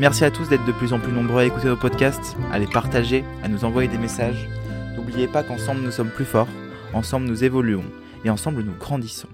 [0.00, 2.66] Merci à tous d'être de plus en plus nombreux à écouter nos podcasts, à les
[2.66, 4.48] partager, à nous envoyer des messages.
[4.96, 6.48] N'oubliez pas qu'ensemble nous sommes plus forts,
[6.92, 7.84] ensemble nous évoluons
[8.24, 9.28] et ensemble nous grandissons.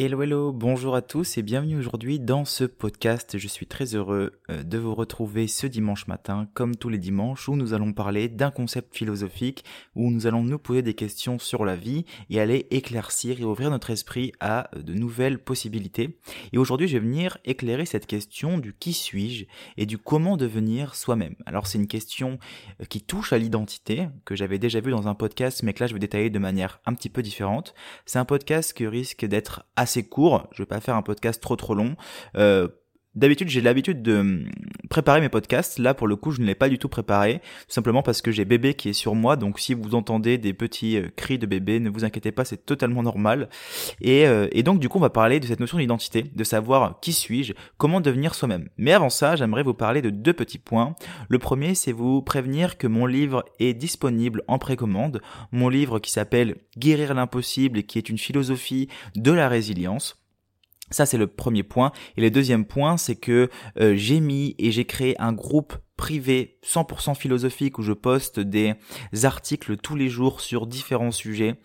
[0.00, 3.36] Hello hello, bonjour à tous et bienvenue aujourd'hui dans ce podcast.
[3.36, 7.48] Je suis très heureux euh, de vous retrouver ce dimanche matin, comme tous les dimanches,
[7.48, 9.64] où nous allons parler d'un concept philosophique,
[9.96, 13.70] où nous allons nous poser des questions sur la vie et aller éclaircir et ouvrir
[13.70, 16.16] notre esprit à euh, de nouvelles possibilités.
[16.52, 20.94] Et aujourd'hui, je vais venir éclairer cette question du qui suis-je et du comment devenir
[20.94, 21.34] soi-même.
[21.44, 22.38] Alors c'est une question
[22.80, 25.88] euh, qui touche à l'identité, que j'avais déjà vu dans un podcast, mais que là
[25.88, 27.74] je vais détailler de manière un petit peu différente.
[28.06, 30.46] C'est un podcast qui risque d'être assez assez court.
[30.52, 31.96] Je vais pas faire un podcast trop trop long.
[32.36, 32.68] Euh,
[33.14, 34.48] D'habitude, j'ai l'habitude de hum,
[34.90, 35.78] préparer mes podcasts.
[35.78, 38.30] Là, pour le coup, je ne l'ai pas du tout préparé, tout simplement parce que
[38.30, 39.36] j'ai bébé qui est sur moi.
[39.36, 42.66] Donc, si vous entendez des petits euh, cris de bébé, ne vous inquiétez pas, c'est
[42.66, 43.48] totalement normal.
[44.00, 47.00] Et, euh, et, donc, du coup, on va parler de cette notion d'identité, de savoir
[47.00, 48.68] qui suis-je, comment devenir soi-même.
[48.76, 50.94] Mais avant ça, j'aimerais vous parler de deux petits points.
[51.28, 55.22] Le premier, c'est vous prévenir que mon livre est disponible en précommande.
[55.50, 60.17] Mon livre qui s'appelle Guérir l'impossible et qui est une philosophie de la résilience.
[60.90, 61.92] Ça, c'est le premier point.
[62.16, 63.48] Et le deuxième point, c'est que
[63.80, 68.74] euh, j'ai mis et j'ai créé un groupe privé 100% philosophique où je poste des
[69.24, 71.56] articles tous les jours sur différents sujets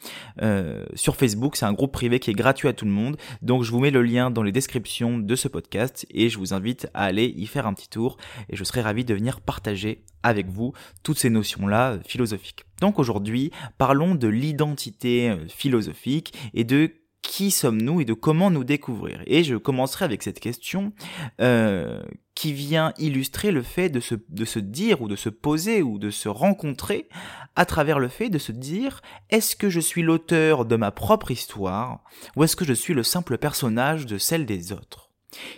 [0.42, 1.56] euh, sur Facebook.
[1.56, 3.16] C'est un groupe privé qui est gratuit à tout le monde.
[3.42, 6.54] Donc je vous mets le lien dans les descriptions de ce podcast et je vous
[6.54, 8.18] invite à aller y faire un petit tour
[8.50, 12.66] et je serai ravi de venir partager avec vous toutes ces notions-là euh, philosophiques.
[12.82, 16.92] Donc aujourd'hui, parlons de l'identité philosophique et de
[17.24, 19.24] qui sommes-nous et de comment nous découvrir.
[19.26, 20.94] Et je commencerai avec cette question
[21.42, 22.04] euh,
[22.36, 25.98] qui vient illustrer le fait de se, de se dire ou de se poser ou
[25.98, 27.08] de se rencontrer
[27.56, 31.32] à travers le fait de se dire est-ce que je suis l'auteur de ma propre
[31.32, 32.04] histoire
[32.36, 35.10] ou est-ce que je suis le simple personnage de celle des autres?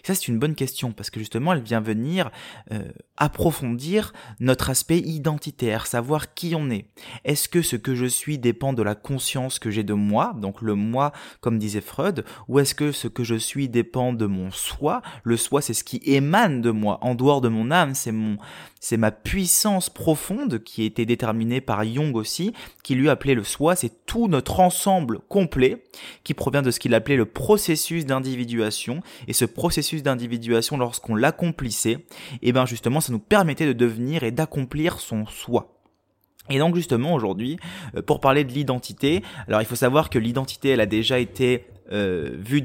[0.03, 2.31] Ça, c'est une bonne question parce que justement, elle vient venir
[2.71, 6.87] euh, approfondir notre aspect identitaire, savoir qui on est.
[7.23, 10.61] Est-ce que ce que je suis dépend de la conscience que j'ai de moi, donc
[10.61, 14.51] le moi, comme disait Freud, ou est-ce que ce que je suis dépend de mon
[14.51, 15.01] soi?
[15.23, 18.37] Le soi, c'est ce qui émane de moi, en dehors de mon âme, c'est mon,
[18.79, 22.53] c'est ma puissance profonde qui a été déterminée par Jung aussi,
[22.83, 25.83] qui lui appelait le soi, c'est tout notre ensemble complet
[26.23, 31.91] qui provient de ce qu'il appelait le processus d'individuation et ce processus d'individuation, lorsqu'on l'accomplissait,
[31.93, 35.75] et eh ben justement, ça nous permettait de devenir et d'accomplir son soi.
[36.49, 37.57] Et donc justement aujourd'hui,
[37.95, 41.65] euh, pour parler de l'identité, alors il faut savoir que l'identité, elle a déjà été
[41.91, 42.63] euh, vue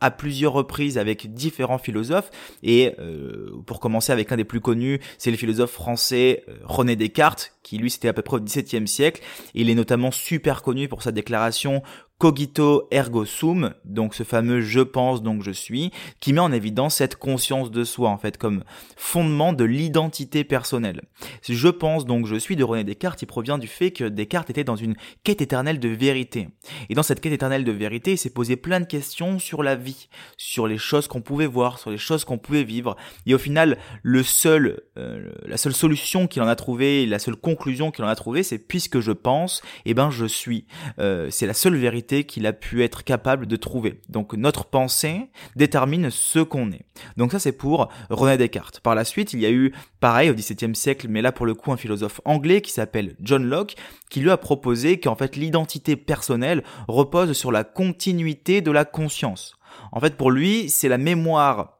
[0.00, 2.30] à plusieurs reprises avec différents philosophes
[2.62, 7.54] et euh, pour commencer avec un des plus connus c'est le philosophe français René Descartes
[7.62, 9.22] qui lui c'était à peu près au XVIIe siècle
[9.54, 11.82] il est notamment super connu pour sa déclaration
[12.20, 16.96] cogito ergo sum, donc ce fameux je pense donc je suis, qui met en évidence
[16.96, 18.62] cette conscience de soi en fait comme
[18.94, 21.00] fondement de l'identité personnelle.
[21.48, 24.64] Je pense donc je suis de René Descartes, il provient du fait que Descartes était
[24.64, 26.48] dans une quête éternelle de vérité.
[26.90, 29.74] Et dans cette quête éternelle de vérité, il s'est posé plein de questions sur la
[29.74, 32.96] vie, sur les choses qu'on pouvait voir, sur les choses qu'on pouvait vivre.
[33.24, 37.36] Et au final, le seul, euh, la seule solution qu'il en a trouvé, la seule
[37.36, 40.66] conclusion qu'il en a trouvé, c'est puisque je pense, eh ben je suis.
[40.98, 44.00] Euh, c'est la seule vérité qu'il a pu être capable de trouver.
[44.08, 46.84] Donc notre pensée détermine ce qu'on est.
[47.16, 48.80] Donc ça c'est pour René Descartes.
[48.80, 51.54] Par la suite, il y a eu pareil au XVIIe siècle, mais là pour le
[51.54, 53.76] coup un philosophe anglais qui s'appelle John Locke,
[54.10, 59.56] qui lui a proposé qu'en fait l'identité personnelle repose sur la continuité de la conscience.
[59.92, 61.78] En fait pour lui, c'est la mémoire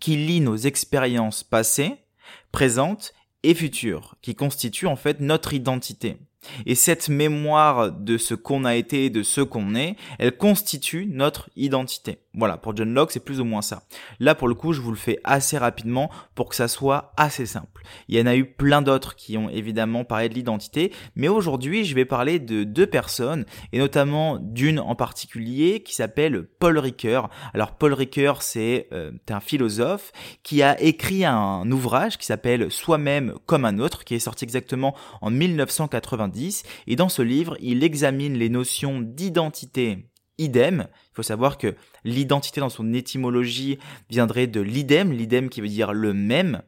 [0.00, 1.94] qui lie nos expériences passées,
[2.52, 3.12] présentes
[3.42, 6.18] et futures, qui constitue en fait notre identité.
[6.66, 11.06] Et cette mémoire de ce qu'on a été et de ce qu'on est, elle constitue
[11.06, 12.18] notre identité.
[12.38, 13.82] Voilà, pour John Locke, c'est plus ou moins ça.
[14.20, 17.46] Là, pour le coup, je vous le fais assez rapidement pour que ça soit assez
[17.46, 17.82] simple.
[18.06, 21.84] Il y en a eu plein d'autres qui ont évidemment parlé de l'identité, mais aujourd'hui,
[21.84, 27.28] je vais parler de deux personnes, et notamment d'une en particulier qui s'appelle Paul Ricoeur.
[27.54, 30.12] Alors, Paul Ricoeur, c'est euh, un philosophe
[30.44, 34.94] qui a écrit un ouvrage qui s'appelle Soi-même comme un autre, qui est sorti exactement
[35.22, 40.08] en 1990, et dans ce livre, il examine les notions d'identité
[40.38, 40.86] idem.
[41.12, 41.74] Il faut savoir que
[42.04, 46.62] l'identité dans son étymologie viendrait de l'idem, l'idem qui veut dire le même.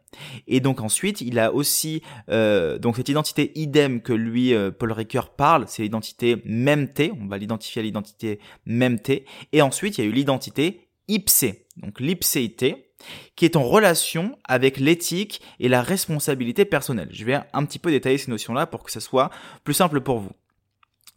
[0.47, 4.93] Et donc ensuite, il a aussi euh, donc cette identité idem que lui, euh, Paul
[4.93, 7.13] Ricoeur parle, c'est l'identité memté.
[7.21, 9.25] On va l'identifier à l'identité memté.
[9.53, 11.47] Et ensuite, il y a eu l'identité ipse,
[11.77, 12.91] donc l'ipséité
[13.37, 17.09] qui est en relation avec l'éthique et la responsabilité personnelle.
[17.13, 19.31] Je vais un petit peu détailler ces notions-là pour que ça soit
[19.65, 20.33] plus simple pour vous.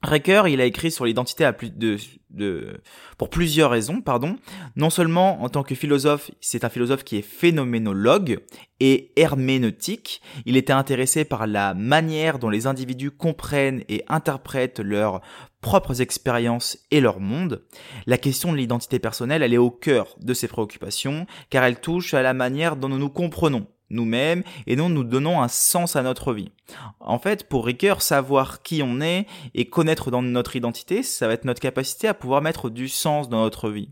[0.04, 1.98] Ricker, il a écrit sur l'identité plus de,
[2.30, 2.82] de,
[3.18, 4.36] pour plusieurs raisons, pardon.
[4.76, 8.40] Non seulement en tant que philosophe, c'est un philosophe qui est phénoménologue
[8.82, 10.22] et herméneutique.
[10.46, 15.22] Il était intéressé par la manière dont les individus comprennent et interprètent leurs
[15.62, 17.64] propres expériences et leur monde.
[18.06, 22.14] La question de l'identité personnelle, elle est au cœur de ses préoccupations, car elle touche
[22.14, 26.04] à la manière dont nous nous comprenons nous-mêmes et dont nous donnons un sens à
[26.04, 26.52] notre vie.
[27.00, 31.34] En fait, pour Ricoeur, savoir qui on est et connaître dans notre identité, ça va
[31.34, 33.90] être notre capacité à pouvoir mettre du sens dans notre vie,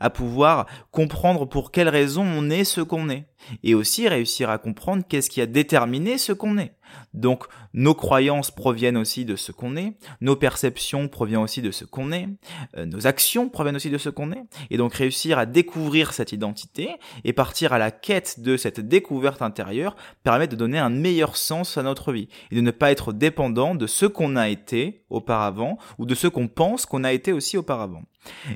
[0.00, 3.26] à pouvoir comprendre pour quelles raisons on est ce qu'on est,
[3.62, 6.72] et aussi réussir à comprendre qu'est-ce qui a déterminé ce qu'on est.
[7.14, 11.84] Donc nos croyances proviennent aussi de ce qu'on est, nos perceptions proviennent aussi de ce
[11.84, 12.28] qu'on est,
[12.76, 16.32] euh, nos actions proviennent aussi de ce qu'on est, et donc réussir à découvrir cette
[16.32, 16.90] identité
[17.24, 21.78] et partir à la quête de cette découverte intérieure permet de donner un meilleur sens
[21.78, 25.78] à notre vie et de ne pas être dépendant de ce qu'on a été auparavant
[25.98, 28.02] ou de ce qu'on pense qu'on a été aussi auparavant.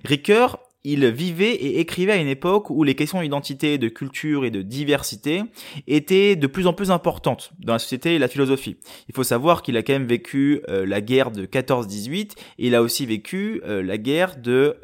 [0.05, 4.51] Ricoeur il vivait et écrivait à une époque où les questions d'identité, de culture et
[4.51, 5.43] de diversité
[5.87, 8.77] étaient de plus en plus importantes dans la société et la philosophie.
[9.09, 12.75] Il faut savoir qu'il a quand même vécu euh, la guerre de 14-18 et il
[12.75, 14.77] a aussi vécu euh, la guerre de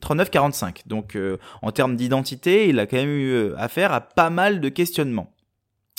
[0.00, 0.64] 39-45.
[0.64, 1.18] Euh, Donc
[1.60, 5.30] en termes d'identité, il a quand même eu affaire à pas mal de questionnements.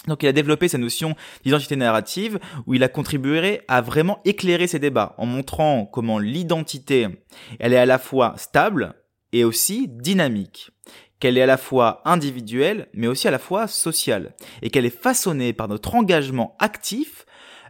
[0.08, 4.68] Donc il a développé sa notion d'identité narrative où il a contribué à vraiment éclairer
[4.68, 7.08] ces débats en montrant comment l'identité,
[7.60, 8.94] elle est à la fois stable,
[9.36, 10.72] et aussi dynamique,
[11.20, 15.02] qu'elle est à la fois individuelle mais aussi à la fois sociale, et qu'elle est
[15.02, 17.26] façonnée par notre engagement actif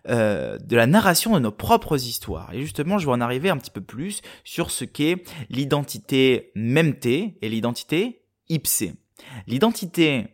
[0.07, 2.53] euh, de la narration de nos propres histoires.
[2.53, 7.39] Et justement, je vais en arriver un petit peu plus sur ce qu'est l'identité memté
[7.41, 8.93] et l'identité ipsé.
[9.47, 10.27] L'identité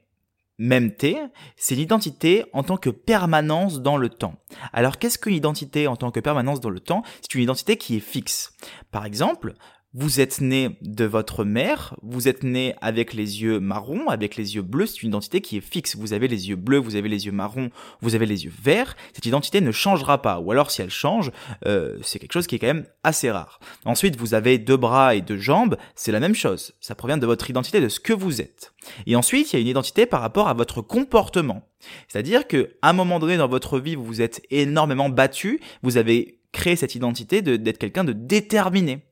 [0.58, 1.18] memté,
[1.56, 4.36] c'est l'identité en tant que permanence dans le temps.
[4.74, 7.04] Alors qu'est-ce qu'une identité en tant que permanence dans le temps?
[7.22, 8.52] C'est une identité qui est fixe.
[8.92, 9.54] Par exemple,
[9.94, 14.56] vous êtes né de votre mère, vous êtes né avec les yeux marrons, avec les
[14.56, 15.98] yeux bleus, c'est une identité qui est fixe.
[15.98, 17.70] Vous avez les yeux bleus, vous avez les yeux marrons,
[18.02, 20.40] vous avez les yeux verts, cette identité ne changera pas.
[20.40, 21.32] Ou alors si elle change,
[21.66, 23.60] euh, c'est quelque chose qui est quand même assez rare.
[23.84, 26.74] Ensuite, vous avez deux bras et deux jambes, c'est la même chose.
[26.80, 28.74] Ça provient de votre identité, de ce que vous êtes.
[29.08, 31.68] Et ensuite, il y a une identité par rapport à votre comportement.
[32.08, 35.98] C'est-à-dire que à un moment donné dans votre vie, vous vous êtes énormément battu, vous
[35.98, 39.06] avez créé cette identité d'être quelqu'un de déterminé.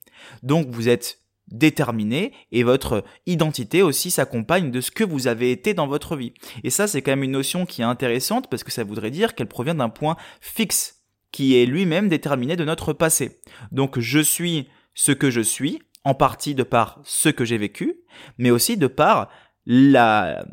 [0.43, 1.19] Donc vous êtes
[1.51, 6.33] déterminé et votre identité aussi s'accompagne de ce que vous avez été dans votre vie.
[6.63, 9.35] Et ça, c'est quand même une notion qui est intéressante parce que ça voudrait dire
[9.35, 13.39] qu'elle provient d'un point fixe qui est lui-même déterminé de notre passé.
[13.71, 18.01] Donc je suis ce que je suis, en partie de par ce que j'ai vécu,
[18.37, 19.29] mais aussi de par
[19.65, 20.45] la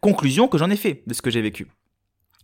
[0.00, 1.68] conclusion que j'en ai fait de ce que j'ai vécu.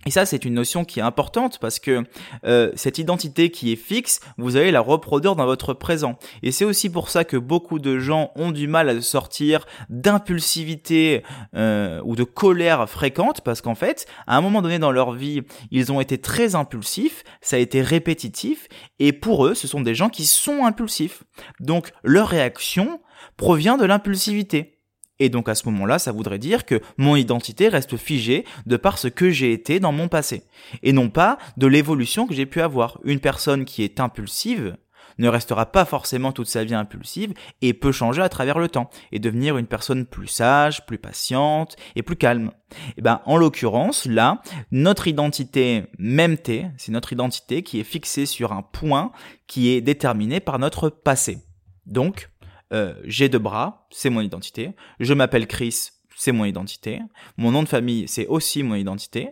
[0.06, 2.04] Et ça, c'est une notion qui est importante parce que
[2.46, 6.18] euh, cette identité qui est fixe, vous allez la reproduire dans votre présent.
[6.42, 11.22] Et c'est aussi pour ça que beaucoup de gens ont du mal à sortir d'impulsivité
[11.54, 15.42] euh, ou de colère fréquente parce qu'en fait, à un moment donné dans leur vie,
[15.70, 18.68] ils ont été très impulsifs, ça a été répétitif,
[19.00, 21.24] et pour eux, ce sont des gens qui sont impulsifs.
[21.60, 23.02] Donc leur réaction
[23.36, 24.79] provient de l'impulsivité.
[25.20, 28.98] Et donc à ce moment-là, ça voudrait dire que mon identité reste figée de par
[28.98, 30.42] ce que j'ai été dans mon passé,
[30.82, 32.98] et non pas de l'évolution que j'ai pu avoir.
[33.04, 34.76] Une personne qui est impulsive
[35.18, 38.90] ne restera pas forcément toute sa vie impulsive et peut changer à travers le temps
[39.12, 42.52] et devenir une personne plus sage, plus patiente et plus calme.
[42.70, 47.84] Et eh ben en l'occurrence là, notre identité même T, c'est notre identité qui est
[47.84, 49.12] fixée sur un point
[49.46, 51.38] qui est déterminé par notre passé.
[51.86, 52.30] Donc
[52.72, 54.72] euh, j'ai deux bras, c'est mon identité.
[55.00, 57.00] Je m'appelle Chris, c'est mon identité.
[57.38, 59.30] Mon nom de famille, c'est aussi mon identité.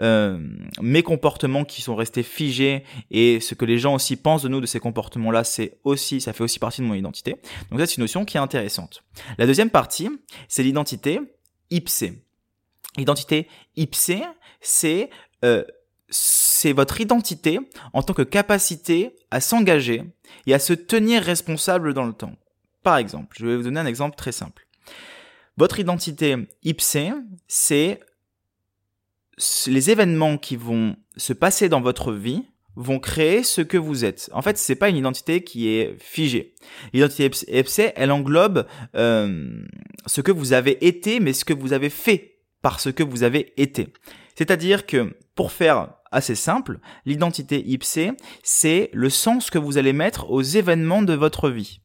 [0.00, 0.38] Euh,
[0.80, 4.60] mes comportements qui sont restés figés et ce que les gens aussi pensent de nous
[4.60, 7.36] de ces comportements-là, c'est aussi, ça fait aussi partie de mon identité.
[7.70, 9.02] Donc ça, c'est une notion qui est intéressante.
[9.36, 10.08] La deuxième partie,
[10.46, 11.20] c'est l'identité
[11.70, 12.24] ipsé.
[12.96, 14.22] L'identité ipsé,
[14.60, 15.10] c'est
[15.44, 15.64] euh,
[16.10, 17.58] c'est votre identité
[17.92, 20.02] en tant que capacité à s'engager
[20.46, 22.32] et à se tenir responsable dans le temps.
[22.82, 24.66] Par exemple, je vais vous donner un exemple très simple.
[25.56, 27.10] Votre identité ipsé,
[27.48, 28.00] c'est
[29.66, 32.44] les événements qui vont se passer dans votre vie
[32.76, 34.30] vont créer ce que vous êtes.
[34.32, 36.54] En fait, c'est pas une identité qui est figée.
[36.92, 39.64] L'identité EPC, elle englobe euh,
[40.06, 43.24] ce que vous avez été, mais ce que vous avez fait par ce que vous
[43.24, 43.92] avez été.
[44.36, 48.12] C'est-à-dire que, pour faire assez simple, l'identité IPC,
[48.44, 51.80] c'est le sens que vous allez mettre aux événements de votre vie.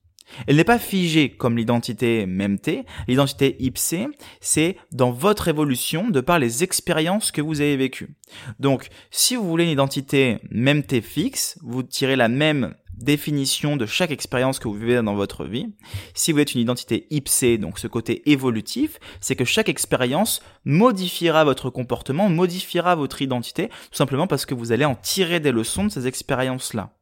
[0.47, 2.85] Elle n'est pas figée comme l'identité MMT.
[3.07, 4.07] L'identité IPC,
[4.41, 8.15] c'est dans votre évolution de par les expériences que vous avez vécues.
[8.59, 14.11] Donc, si vous voulez une identité MMT fixe, vous tirez la même définition de chaque
[14.11, 15.73] expérience que vous vivez dans votre vie.
[16.13, 21.43] Si vous êtes une identité IPC, donc ce côté évolutif, c'est que chaque expérience modifiera
[21.43, 25.85] votre comportement, modifiera votre identité, tout simplement parce que vous allez en tirer des leçons
[25.85, 26.93] de ces expériences-là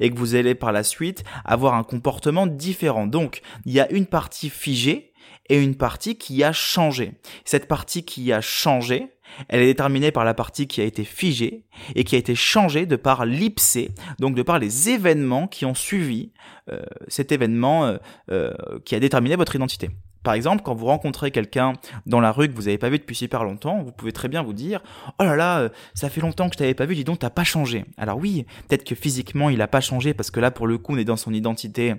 [0.00, 3.06] et que vous allez par la suite avoir un comportement différent.
[3.06, 5.12] Donc, il y a une partie figée
[5.48, 7.12] et une partie qui a changé.
[7.44, 9.14] Cette partie qui a changé,
[9.48, 11.64] elle est déterminée par la partie qui a été figée
[11.94, 15.74] et qui a été changée de par l'ipsé, donc de par les événements qui ont
[15.74, 16.32] suivi
[16.70, 17.96] euh, cet événement euh,
[18.30, 18.52] euh,
[18.84, 19.90] qui a déterminé votre identité.
[20.24, 21.74] Par exemple, quand vous rencontrez quelqu'un
[22.06, 24.42] dans la rue que vous n'avez pas vu depuis super longtemps, vous pouvez très bien
[24.42, 24.82] vous dire
[25.20, 27.44] "Oh là là, ça fait longtemps que je t'avais pas vu, dis donc t'as pas
[27.44, 30.78] changé." Alors oui, peut-être que physiquement il a pas changé parce que là pour le
[30.78, 31.94] coup on est dans son identité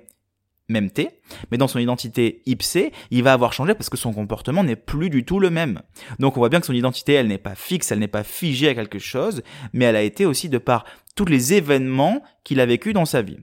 [0.67, 1.09] même T,
[1.51, 5.09] mais dans son identité IPC, il va avoir changé parce que son comportement n'est plus
[5.09, 5.81] du tout le même.
[6.19, 8.69] Donc on voit bien que son identité, elle n'est pas fixe, elle n'est pas figée
[8.69, 12.65] à quelque chose, mais elle a été aussi de par tous les événements qu'il a
[12.65, 13.37] vécu dans sa vie.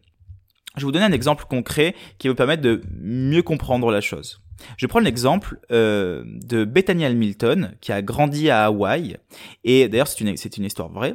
[0.77, 4.01] Je vais vous donner un exemple concret qui va vous permettre de mieux comprendre la
[4.01, 4.41] chose.
[4.77, 9.17] Je prends l'exemple euh, de Bethany Hamilton, qui a grandi à Hawaï,
[9.65, 11.15] et d'ailleurs c'est une, c'est une histoire vraie,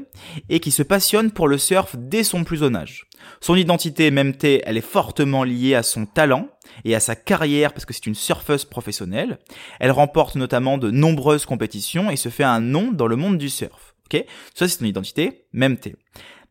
[0.50, 3.08] et qui se passionne pour le surf dès son plus jeune âge.
[3.42, 6.50] Son identité MMT, elle est fortement liée à son talent
[6.86, 9.40] et à sa carrière parce que c'est une surfeuse professionnelle.
[9.80, 13.50] Elle remporte notamment de nombreuses compétitions et se fait un nom dans le monde du
[13.50, 13.96] surf.
[14.06, 14.24] Ok,
[14.54, 15.96] ça c'est son identité MMT.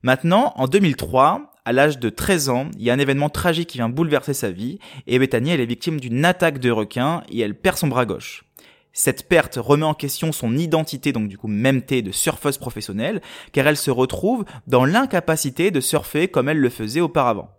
[0.02, 3.78] Maintenant, en 2003, à l'âge de 13 ans, il y a un événement tragique qui
[3.78, 7.56] vient bouleverser sa vie, et Bethany, elle est victime d'une attaque de requin, et elle
[7.56, 8.44] perd son bras gauche.
[8.92, 13.20] Cette perte remet en question son identité, donc du coup même de surfeuse professionnelle,
[13.50, 17.50] car elle se retrouve dans l'incapacité de surfer comme elle le faisait auparavant.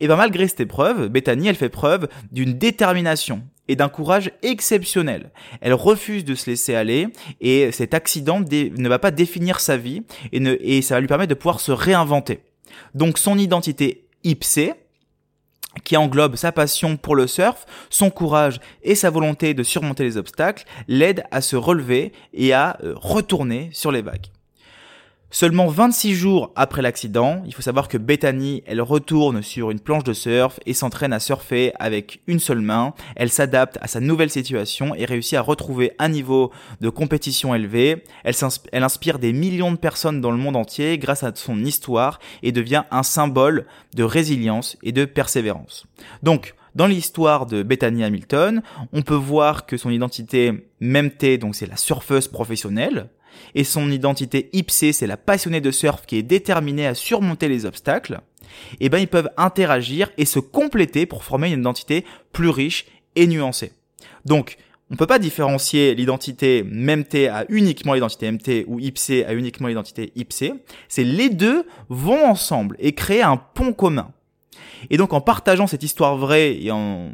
[0.00, 5.30] Et bien malgré cette épreuve, Bethany, elle fait preuve d'une détermination et d'un courage exceptionnel.
[5.60, 7.08] Elle refuse de se laisser aller
[7.40, 11.30] et cet accident ne va pas définir sa vie et, et ça va lui permettre
[11.30, 12.40] de pouvoir se réinventer.
[12.94, 14.74] Donc son identité ipsée,
[15.84, 20.16] qui englobe sa passion pour le surf, son courage et sa volonté de surmonter les
[20.16, 24.26] obstacles, l'aide à se relever et à euh, retourner sur les vagues.
[25.38, 30.02] Seulement 26 jours après l'accident, il faut savoir que Bethany, elle retourne sur une planche
[30.02, 32.94] de surf et s'entraîne à surfer avec une seule main.
[33.16, 38.02] Elle s'adapte à sa nouvelle situation et réussit à retrouver un niveau de compétition élevé.
[38.24, 42.50] Elle, inspire des millions de personnes dans le monde entier grâce à son histoire et
[42.50, 45.84] devient un symbole de résilience et de persévérance.
[46.22, 48.62] Donc, dans l'histoire de Bethany Hamilton,
[48.94, 53.10] on peut voir que son identité même T, donc c'est la surfeuse professionnelle,
[53.54, 57.66] et son identité ipsée, c'est la passionnée de surf qui est déterminée à surmonter les
[57.66, 58.20] obstacles,
[58.80, 63.26] eh ben ils peuvent interagir et se compléter pour former une identité plus riche et
[63.26, 63.72] nuancée.
[64.24, 64.58] Donc,
[64.90, 70.12] on peut pas différencier l'identité MT à uniquement l'identité MT ou ipsé à uniquement l'identité
[70.14, 70.54] ipsé.
[70.88, 74.12] C'est les deux vont ensemble et créer un pont commun.
[74.90, 77.10] Et donc en partageant cette histoire vraie et en,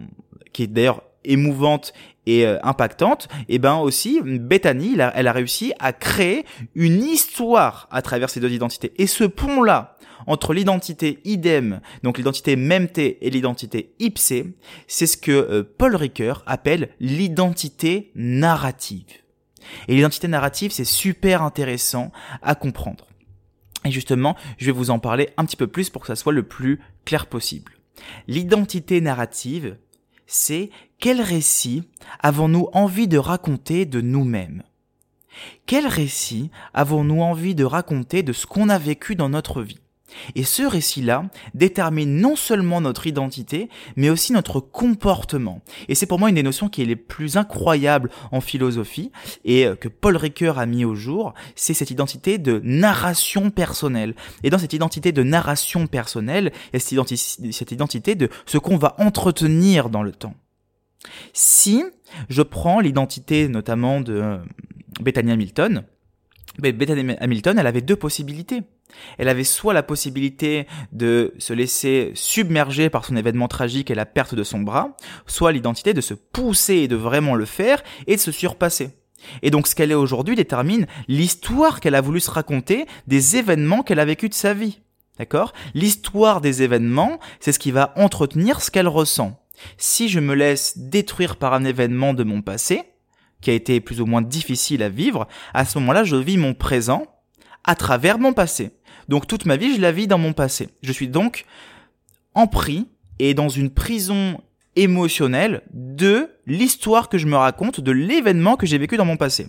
[0.52, 1.94] qui est d'ailleurs émouvante
[2.26, 7.88] et euh, impactante, et eh ben aussi Bethany, elle a, réussi à créer une histoire
[7.90, 8.92] à travers ces deux identités.
[8.98, 14.54] Et ce pont-là entre l'identité idem, donc l'identité MMT et l'identité ipsé,
[14.86, 19.06] c'est ce que euh, Paul Ricoeur appelle l'identité narrative.
[19.88, 22.12] Et l'identité narrative, c'est super intéressant
[22.42, 23.06] à comprendre.
[23.84, 26.32] Et justement, je vais vous en parler un petit peu plus pour que ça soit
[26.32, 27.72] le plus clair possible.
[28.28, 29.76] L'identité narrative,
[30.32, 31.82] c'est quel récit
[32.20, 34.62] avons-nous envie de raconter de nous-mêmes?
[35.66, 39.80] Quel récit avons-nous envie de raconter de ce qu'on a vécu dans notre vie?
[40.34, 45.62] Et ce récit-là détermine non seulement notre identité, mais aussi notre comportement.
[45.88, 49.10] Et c'est pour moi une des notions qui est les plus incroyables en philosophie
[49.44, 54.14] et euh, que Paul Ricoeur a mis au jour, c'est cette identité de narration personnelle.
[54.42, 57.04] Et dans cette identité de narration personnelle, il y a
[57.52, 60.34] cette, identité de ce qu'on va entretenir dans le temps.
[61.32, 61.82] Si
[62.28, 64.38] je prends l'identité notamment de euh,
[65.00, 65.84] Bethany Hamilton,
[66.58, 68.62] Bethany Hamilton, elle avait deux possibilités.
[69.18, 74.06] Elle avait soit la possibilité de se laisser submerger par son événement tragique et la
[74.06, 74.96] perte de son bras,
[75.26, 78.90] soit l'identité de se pousser et de vraiment le faire et de se surpasser.
[79.42, 83.82] Et donc ce qu'elle est aujourd'hui détermine l'histoire qu'elle a voulu se raconter des événements
[83.82, 84.80] qu'elle a vécu de sa vie.
[85.18, 85.52] D'accord?
[85.74, 89.38] L'histoire des événements, c'est ce qui va entretenir ce qu'elle ressent.
[89.76, 92.82] Si je me laisse détruire par un événement de mon passé,
[93.40, 96.54] qui a été plus ou moins difficile à vivre, à ce moment-là, je vis mon
[96.54, 97.06] présent
[97.64, 98.70] à travers mon passé.
[99.08, 100.68] Donc toute ma vie, je la vis dans mon passé.
[100.82, 101.44] Je suis donc
[102.34, 104.40] empris et dans une prison
[104.76, 109.48] émotionnelle de l'histoire que je me raconte, de l'événement que j'ai vécu dans mon passé.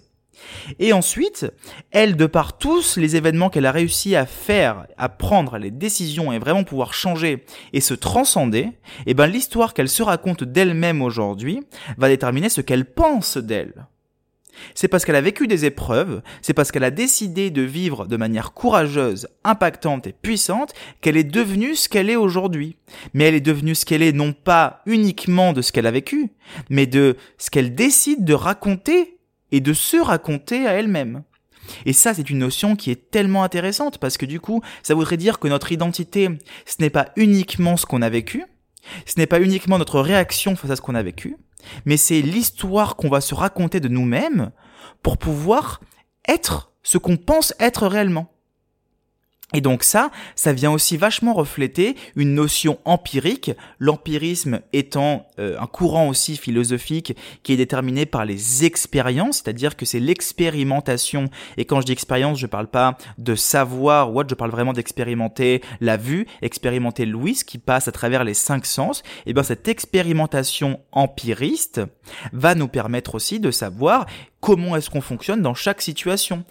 [0.79, 1.51] Et ensuite,
[1.91, 6.33] elle, de par tous les événements qu'elle a réussi à faire, à prendre les décisions
[6.33, 8.69] et vraiment pouvoir changer et se transcender,
[9.05, 11.62] eh ben, l'histoire qu'elle se raconte d'elle-même aujourd'hui
[11.98, 13.88] va déterminer ce qu'elle pense d'elle.
[14.75, 18.17] C'est parce qu'elle a vécu des épreuves, c'est parce qu'elle a décidé de vivre de
[18.17, 22.77] manière courageuse, impactante et puissante qu'elle est devenue ce qu'elle est aujourd'hui.
[23.13, 26.31] Mais elle est devenue ce qu'elle est non pas uniquement de ce qu'elle a vécu,
[26.69, 29.17] mais de ce qu'elle décide de raconter
[29.51, 31.24] et de se raconter à elle-même.
[31.86, 35.17] Et ça, c'est une notion qui est tellement intéressante parce que du coup, ça voudrait
[35.17, 36.29] dire que notre identité,
[36.65, 38.43] ce n'est pas uniquement ce qu'on a vécu,
[39.05, 41.38] ce n'est pas uniquement notre réaction face à ce qu'on a vécu,
[41.86, 44.51] mais c'est l'histoire qu'on va se raconter de nous-mêmes
[45.01, 45.82] pour pouvoir
[46.27, 48.32] être ce qu'on pense être réellement.
[49.53, 55.67] Et donc ça, ça vient aussi vachement refléter une notion empirique, l'empirisme étant euh, un
[55.67, 61.29] courant aussi philosophique qui est déterminé par les expériences, c'est-à-dire que c'est l'expérimentation.
[61.57, 64.74] Et quand je dis expérience, je parle pas de savoir ou autre, je parle vraiment
[64.74, 69.03] d'expérimenter la vue, expérimenter l'ouïe, qui passe à travers les cinq sens.
[69.25, 71.81] Et bien cette expérimentation empiriste
[72.31, 74.05] va nous permettre aussi de savoir
[74.39, 76.43] comment est-ce qu'on fonctionne dans chaque situation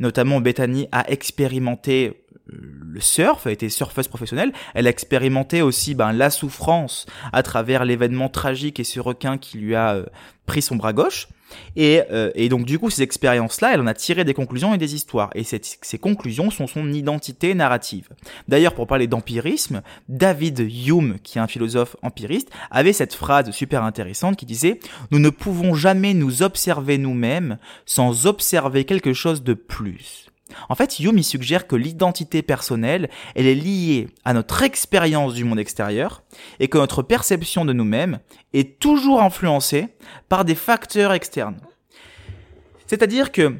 [0.00, 6.12] notamment Bethany a expérimenté le surf, a été surfeuse professionnelle, elle a expérimenté aussi ben,
[6.12, 10.06] la souffrance à travers l'événement tragique et ce requin qui lui a euh,
[10.46, 11.28] pris son bras gauche.
[11.76, 14.78] Et, euh, et, donc du coup, ces expériences-là, elle en a tiré des conclusions et
[14.78, 15.30] des histoires.
[15.34, 18.08] Et ces conclusions sont son identité narrative.
[18.48, 23.82] D'ailleurs, pour parler d'empirisme, David Hume, qui est un philosophe empiriste, avait cette phrase super
[23.82, 24.72] intéressante qui disait⁇
[25.10, 30.30] Nous ne pouvons jamais nous observer nous-mêmes sans observer quelque chose de plus.
[30.68, 35.58] En fait, Hume suggère que l'identité personnelle, elle est liée à notre expérience du monde
[35.58, 36.22] extérieur
[36.58, 38.20] et que notre perception de nous-mêmes
[38.52, 39.88] est toujours influencée
[40.28, 41.60] par des facteurs externes.
[42.86, 43.56] C'est-à-dire que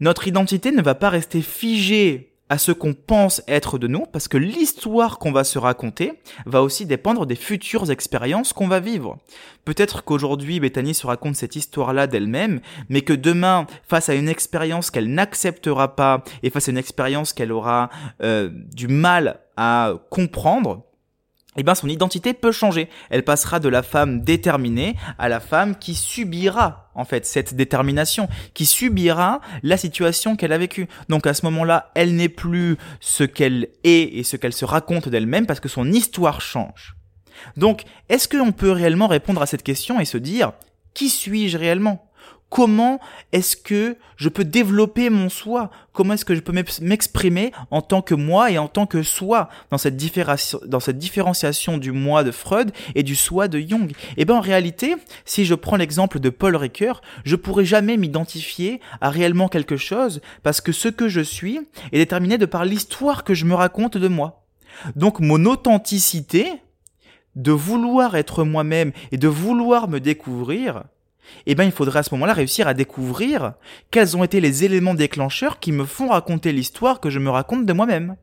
[0.00, 4.28] notre identité ne va pas rester figée à ce qu'on pense être de nous, parce
[4.28, 6.14] que l'histoire qu'on va se raconter
[6.46, 9.18] va aussi dépendre des futures expériences qu'on va vivre.
[9.64, 14.90] Peut-être qu'aujourd'hui, Bethany se raconte cette histoire-là d'elle-même, mais que demain, face à une expérience
[14.90, 17.90] qu'elle n'acceptera pas, et face à une expérience qu'elle aura
[18.22, 20.87] euh, du mal à comprendre,
[21.58, 22.88] eh ben son identité peut changer.
[23.10, 28.28] Elle passera de la femme déterminée à la femme qui subira en fait cette détermination,
[28.54, 30.86] qui subira la situation qu'elle a vécue.
[31.08, 35.08] Donc à ce moment-là, elle n'est plus ce qu'elle est et ce qu'elle se raconte
[35.08, 36.94] d'elle-même parce que son histoire change.
[37.56, 40.52] Donc, est-ce que l'on peut réellement répondre à cette question et se dire
[40.94, 42.07] qui suis-je réellement?
[42.50, 42.98] Comment
[43.32, 45.70] est-ce que je peux développer mon soi?
[45.92, 49.50] Comment est-ce que je peux m'exprimer en tant que moi et en tant que soi
[49.70, 53.92] dans cette, différenciation du moi de Freud et du soi de Jung?
[54.16, 58.80] Eh bien en réalité, si je prends l'exemple de Paul Ricoeur, je pourrais jamais m'identifier
[59.02, 61.60] à réellement quelque chose parce que ce que je suis
[61.92, 64.46] est déterminé de par l'histoire que je me raconte de moi.
[64.96, 66.50] Donc mon authenticité,
[67.38, 70.82] de vouloir être moi-même et de vouloir me découvrir,
[71.46, 73.54] eh bien il faudrait à ce moment-là réussir à découvrir
[73.90, 77.66] quels ont été les éléments déclencheurs qui me font raconter l'histoire que je me raconte
[77.66, 78.16] de moi-même.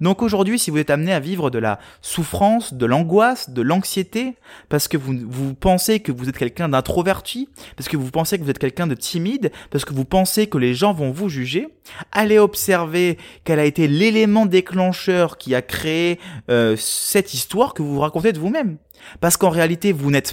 [0.00, 4.36] Donc aujourd'hui, si vous êtes amené à vivre de la souffrance, de l'angoisse, de l'anxiété,
[4.68, 8.44] parce que vous, vous pensez que vous êtes quelqu'un d'introverti, parce que vous pensez que
[8.44, 11.68] vous êtes quelqu'un de timide, parce que vous pensez que les gens vont vous juger,
[12.10, 16.18] allez observer quel a été l'élément déclencheur qui a créé
[16.50, 18.78] euh, cette histoire que vous vous racontez de vous-même.
[19.20, 20.32] Parce qu'en réalité, vous n'êtes,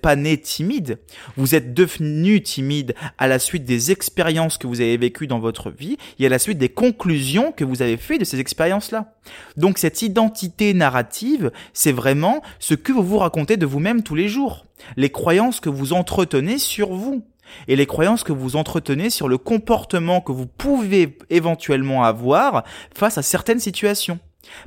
[0.00, 0.98] pas né timide,
[1.36, 5.70] vous êtes devenu timide à la suite des expériences que vous avez vécues dans votre
[5.70, 9.14] vie et à la suite des conclusions que vous avez fait de ces expériences-là.
[9.56, 14.28] Donc cette identité narrative, c'est vraiment ce que vous vous racontez de vous-même tous les
[14.28, 17.24] jours, les croyances que vous entretenez sur vous
[17.68, 23.18] et les croyances que vous entretenez sur le comportement que vous pouvez éventuellement avoir face
[23.18, 24.18] à certaines situations.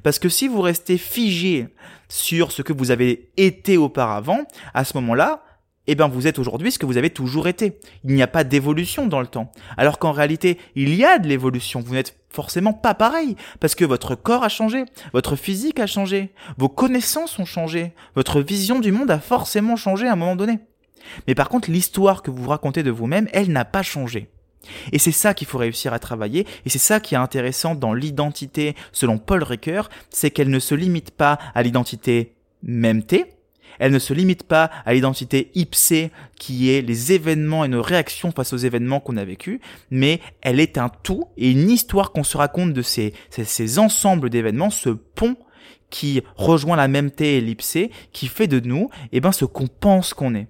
[0.04, 1.68] Parce que si vous restez figé
[2.10, 5.44] sur ce que vous avez été auparavant, à ce moment-là,
[5.88, 7.80] eh bien vous êtes aujourd'hui ce que vous avez toujours été.
[8.04, 9.52] Il n'y a pas d'évolution dans le temps.
[9.78, 11.82] Alors qu'en réalité, il y a de l'évolution.
[11.82, 14.84] Vous n'êtes forcément pas pareil, parce que votre corps a changé,
[15.14, 20.08] votre physique a changé, vos connaissances ont changé, votre vision du monde a forcément changé
[20.08, 20.60] à un moment donné.
[21.28, 24.30] Mais par contre, l'histoire que vous racontez de vous-même, elle n'a pas changé.
[24.92, 27.94] Et c'est ça qu'il faut réussir à travailler, et c'est ça qui est intéressant dans
[27.94, 33.26] l'identité, selon Paul Ricoeur, c'est qu'elle ne se limite pas à l'identité même T,
[33.80, 38.32] elle ne se limite pas à l'identité ipsée qui est les événements et nos réactions
[38.32, 39.60] face aux événements qu'on a vécus,
[39.92, 44.30] mais elle est un tout et une histoire qu'on se raconte de ces, ces, ensembles
[44.30, 45.36] d'événements, ce pont
[45.90, 49.68] qui rejoint la même T et l'ipsée, qui fait de nous, eh ben, ce qu'on
[49.68, 50.48] pense qu'on est.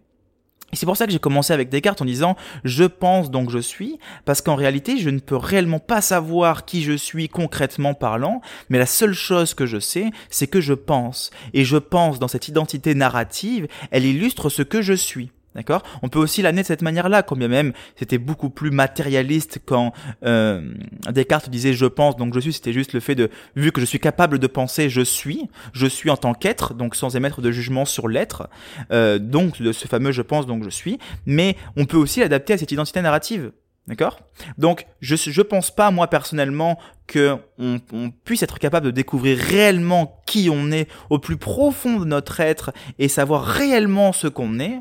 [0.75, 2.35] Et c'est pour ça que j'ai commencé avec Descartes en disant
[2.65, 6.83] je pense donc je suis, parce qu'en réalité je ne peux réellement pas savoir qui
[6.83, 11.31] je suis concrètement parlant, mais la seule chose que je sais, c'est que je pense.
[11.53, 15.31] Et je pense dans cette identité narrative, elle illustre ce que je suis.
[15.55, 15.83] D'accord?
[16.01, 19.93] On peut aussi l'amener de cette manière-là, quand même c'était beaucoup plus matérialiste quand
[20.25, 20.73] euh,
[21.09, 23.85] Descartes disait je pense, donc je suis, c'était juste le fait de, vu que je
[23.85, 27.51] suis capable de penser, je suis, je suis en tant qu'être, donc sans émettre de
[27.51, 28.49] jugement sur l'être,
[28.91, 32.53] euh, donc de ce fameux je pense, donc je suis, mais on peut aussi l'adapter
[32.53, 33.51] à cette identité narrative.
[33.87, 34.19] D'accord?
[34.57, 39.37] Donc, je je pense pas moi personnellement que on, on, puisse être capable de découvrir
[39.37, 44.59] réellement qui on est au plus profond de notre être et savoir réellement ce qu'on
[44.59, 44.79] est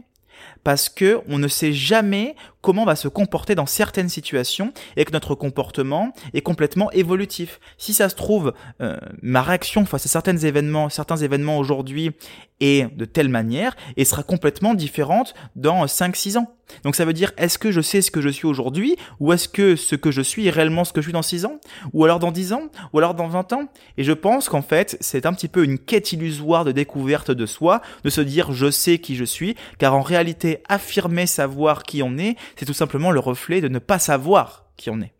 [0.64, 5.04] parce que on ne sait jamais comment on va se comporter dans certaines situations et
[5.04, 7.60] que notre comportement est complètement évolutif.
[7.76, 12.12] Si ça se trouve, euh, ma réaction face à certains événements, certains événements aujourd'hui
[12.60, 16.54] est de telle manière et sera complètement différente dans 5-6 ans.
[16.82, 19.48] Donc ça veut dire, est-ce que je sais ce que je suis aujourd'hui ou est-ce
[19.48, 21.60] que ce que je suis est réellement ce que je suis dans 6 ans
[21.92, 23.68] Ou alors dans 10 ans Ou alors dans 20 ans?
[23.98, 27.46] Et je pense qu'en fait, c'est un petit peu une quête illusoire de découverte de
[27.46, 32.02] soi, de se dire je sais qui je suis, car en réalité, affirmer savoir qui
[32.02, 35.12] on est, c'est tout simplement le reflet de ne pas savoir qui on est.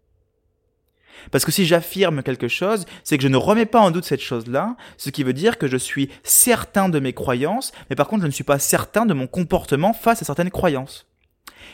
[1.31, 4.21] Parce que si j'affirme quelque chose, c'est que je ne remets pas en doute cette
[4.21, 8.23] chose-là, ce qui veut dire que je suis certain de mes croyances, mais par contre
[8.23, 11.07] je ne suis pas certain de mon comportement face à certaines croyances.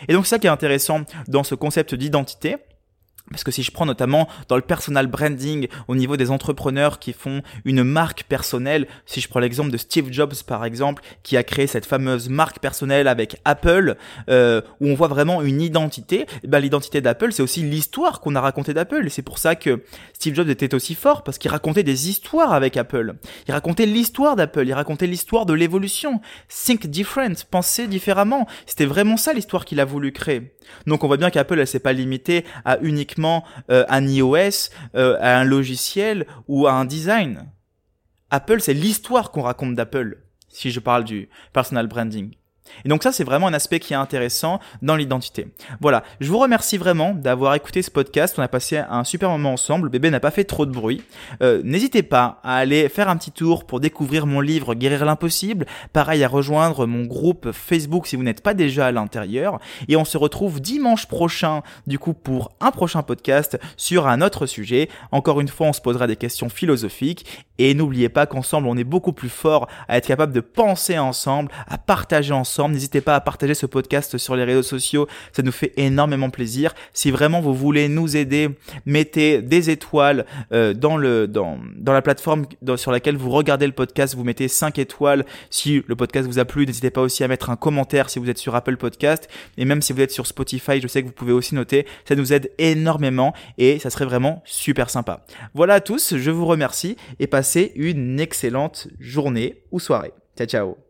[0.08, 2.56] Et donc ça qui est intéressant dans ce concept d'identité,
[3.30, 7.12] parce que si je prends notamment dans le personal branding au niveau des entrepreneurs qui
[7.12, 11.44] font une marque personnelle, si je prends l'exemple de Steve Jobs par exemple, qui a
[11.44, 13.96] créé cette fameuse marque personnelle avec Apple,
[14.28, 18.34] euh, où on voit vraiment une identité, eh ben, l'identité d'Apple c'est aussi l'histoire qu'on
[18.34, 19.06] a racontée d'Apple.
[19.06, 22.52] Et c'est pour ça que Steve Jobs était aussi fort, parce qu'il racontait des histoires
[22.52, 23.14] avec Apple.
[23.46, 26.20] Il racontait l'histoire d'Apple, il racontait l'histoire de l'évolution.
[26.48, 28.48] Think different, penser différemment.
[28.66, 30.52] C'était vraiment ça l'histoire qu'il a voulu créer.
[30.86, 33.19] Donc on voit bien qu'Apple elle s'est pas limitée à uniquement
[33.70, 37.46] euh, un iOS, euh, à un logiciel ou à un design.
[38.30, 42.34] Apple, c'est l'histoire qu'on raconte d'Apple, si je parle du personal branding.
[42.84, 45.48] Et donc ça, c'est vraiment un aspect qui est intéressant dans l'identité.
[45.80, 48.36] Voilà, je vous remercie vraiment d'avoir écouté ce podcast.
[48.38, 49.86] On a passé un super moment ensemble.
[49.86, 51.02] Le bébé n'a pas fait trop de bruit.
[51.42, 55.66] Euh, n'hésitez pas à aller faire un petit tour pour découvrir mon livre Guérir l'impossible.
[55.92, 59.58] Pareil, à rejoindre mon groupe Facebook si vous n'êtes pas déjà à l'intérieur.
[59.88, 64.46] Et on se retrouve dimanche prochain, du coup, pour un prochain podcast sur un autre
[64.46, 64.88] sujet.
[65.12, 67.46] Encore une fois, on se posera des questions philosophiques.
[67.58, 71.50] Et n'oubliez pas qu'ensemble, on est beaucoup plus fort à être capable de penser ensemble,
[71.68, 75.52] à partager ensemble N'hésitez pas à partager ce podcast sur les réseaux sociaux, ça nous
[75.52, 76.74] fait énormément plaisir.
[76.92, 78.50] Si vraiment vous voulez nous aider,
[78.86, 82.46] mettez des étoiles euh, dans le dans dans la plateforme
[82.76, 85.24] sur laquelle vous regardez le podcast, vous mettez 5 étoiles.
[85.50, 88.28] Si le podcast vous a plu, n'hésitez pas aussi à mettre un commentaire si vous
[88.28, 91.12] êtes sur Apple Podcast et même si vous êtes sur Spotify, je sais que vous
[91.12, 95.24] pouvez aussi noter, ça nous aide énormément et ça serait vraiment super sympa.
[95.54, 100.12] Voilà à tous, je vous remercie et passez une excellente journée ou soirée.
[100.36, 100.76] Ciao ciao